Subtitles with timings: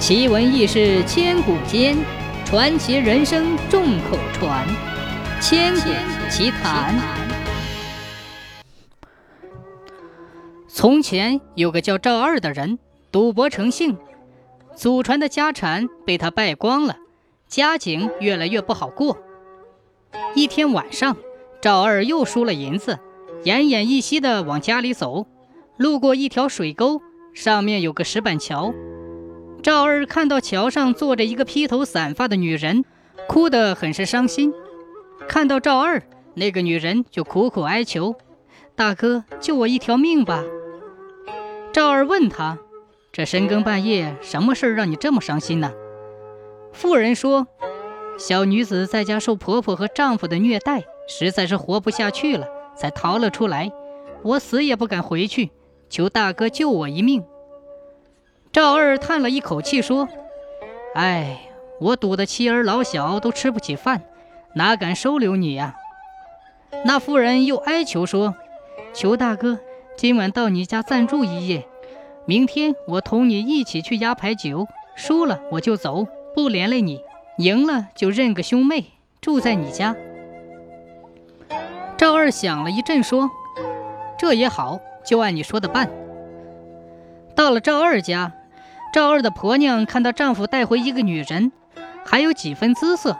[0.00, 1.94] 奇闻异事千古间，
[2.46, 4.66] 传奇人生众口传。
[5.42, 5.90] 千古
[6.30, 6.98] 奇谈。
[10.66, 12.78] 从前有个叫赵二的人，
[13.12, 13.98] 赌博成性，
[14.74, 16.96] 祖传的家产被他败光了，
[17.46, 19.18] 家境越来越不好过。
[20.34, 21.14] 一天晚上，
[21.60, 22.98] 赵二又输了银子，
[23.44, 25.26] 奄奄一息的往家里走，
[25.76, 27.02] 路过一条水沟，
[27.34, 28.72] 上面有个石板桥。
[29.62, 32.84] 赵二看到桥上坐着一个披头散发的女人，
[33.28, 34.52] 哭得很是伤心。
[35.28, 36.02] 看到赵二，
[36.34, 38.14] 那个女人就苦苦哀求
[38.74, 40.42] ：“大哥，救我一条命吧！”
[41.72, 42.58] 赵二问他
[43.12, 45.70] ：“这深更半夜，什么事儿让你这么伤心呢？”
[46.72, 47.46] 妇人说
[48.18, 53.70] ：“小女子在家受婆婆和丈夫的虐待，实在是活不下去了，才逃了出来。
[54.22, 55.50] 我死也不敢回去，
[55.90, 57.22] 求大哥救我一命。”
[58.52, 60.08] 赵二叹了一口气说
[60.96, 61.38] ：“哎，
[61.80, 64.02] 我赌的妻儿老小都吃不起饭，
[64.54, 65.76] 哪敢收留你呀？”
[66.84, 68.34] 那妇人又哀求说
[68.92, 69.60] ：“求大哥，
[69.96, 71.64] 今晚到你家暂住一夜，
[72.24, 74.66] 明天我同你一起去压牌九，
[74.96, 76.96] 输了我就走，不连累你；
[77.38, 78.86] 赢了就认个兄妹，
[79.20, 79.94] 住在你家。”
[81.96, 83.30] 赵二想了一阵说
[84.18, 85.88] ：“这也好，就按你说的办。”
[87.36, 88.32] 到了赵二家。
[88.92, 91.52] 赵二的婆娘看到丈夫带回一个女人，
[92.04, 93.16] 还有几分姿色，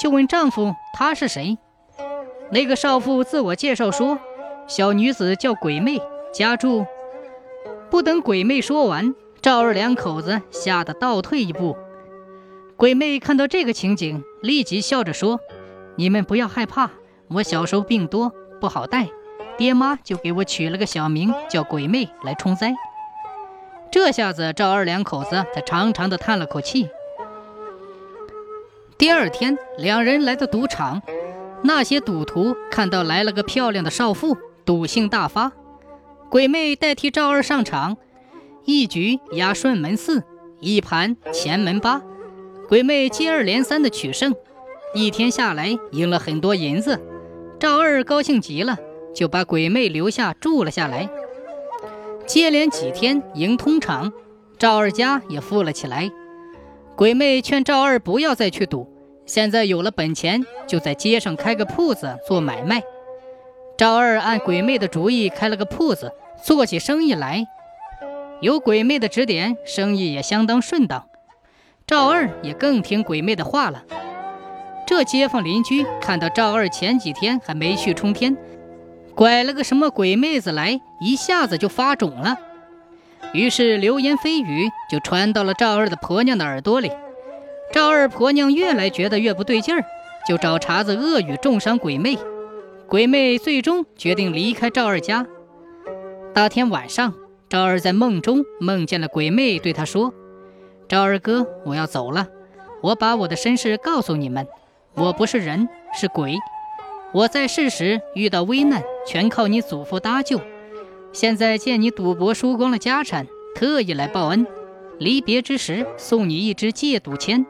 [0.00, 1.58] 就问丈夫她是谁。
[2.50, 4.18] 那个少妇自我介绍说
[4.66, 6.00] ：“小女子叫鬼妹，
[6.34, 6.84] 家住……”
[7.88, 11.76] 不等鬼妹说完，赵二两口子吓得倒退一步。
[12.76, 15.38] 鬼妹看到这个情景，立即笑着说
[15.96, 16.90] ：“你们不要害怕，
[17.28, 19.08] 我小时候病多不好带，
[19.56, 22.74] 爹妈就给我取了个小名叫鬼妹来冲灾。”
[23.92, 26.88] 这下子，赵二两口子才长长的叹了口气。
[28.96, 31.02] 第二天，两人来到赌场，
[31.62, 35.52] 那些赌徒看到来了个漂亮的少妇，赌性大发。
[36.30, 37.98] 鬼妹代替赵二上场，
[38.64, 40.22] 一局压顺门四，
[40.58, 42.00] 一盘前门八，
[42.70, 44.34] 鬼妹接二连三的取胜，
[44.94, 46.98] 一天下来赢了很多银子。
[47.60, 48.78] 赵二高兴极了，
[49.14, 51.10] 就把鬼妹留下住了下来。
[52.26, 54.12] 接连几天赢通场，
[54.58, 56.10] 赵二家也富了起来。
[56.96, 58.86] 鬼妹劝赵二不要再去赌，
[59.26, 62.82] 现在有了本钱，就在街上开个铺子做买卖。
[63.76, 66.12] 赵二按鬼妹的主意开了个铺子，
[66.44, 67.44] 做起生意来。
[68.40, 71.06] 有鬼妹的指点，生意也相当顺当。
[71.86, 73.84] 赵二也更听鬼妹的话了。
[74.86, 78.36] 这街坊邻居看到赵二前几天还没去冲天。
[79.14, 82.36] 拐了个什么鬼妹子来，一下子就发肿了。
[83.32, 86.90] 于是流言蜚语就传到了赵二的婆娘的耳朵里。
[87.72, 89.84] 赵二婆娘越来觉得越不对劲儿，
[90.26, 92.18] 就找茬子恶语重伤鬼妹。
[92.88, 95.26] 鬼妹最终决定离开赵二家。
[96.34, 97.14] 当天晚上，
[97.48, 100.12] 赵二在梦中梦见了鬼妹，对他说
[100.88, 102.28] ：“赵二哥，我要走了，
[102.82, 104.46] 我把我的身世告诉你们，
[104.94, 106.36] 我不是人，是鬼。”
[107.14, 110.40] 我在世时遇到危难，全靠你祖父搭救。
[111.12, 114.46] 现在见你赌博输光了家产，特意来报恩。
[114.98, 117.44] 离别之时，送你一支戒赌签。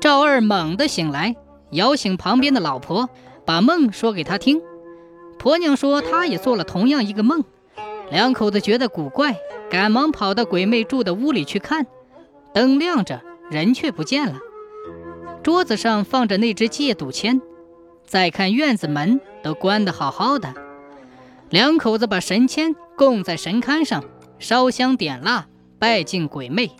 [0.00, 1.36] 赵二猛地醒来，
[1.70, 3.08] 摇醒旁边的老婆，
[3.44, 4.60] 把梦说给他听。
[5.38, 7.44] 婆娘说她也做了同样一个梦，
[8.10, 9.36] 两口子觉得古怪，
[9.70, 11.86] 赶忙跑到鬼魅住的屋里去看。
[12.52, 14.38] 灯亮着，人却不见了。
[15.42, 17.40] 桌子上放着那支戒赌签。
[18.06, 20.54] 再看院子门都关得好好的，
[21.50, 24.04] 两口子把神签供在神龛上，
[24.38, 25.46] 烧香点蜡，
[25.78, 26.70] 拜敬鬼魅。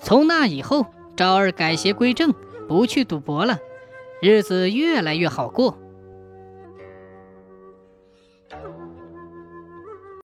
[0.00, 2.32] 从那以后，赵二改邪归正，
[2.66, 3.58] 不去赌博了，
[4.22, 5.78] 日子越来越好过。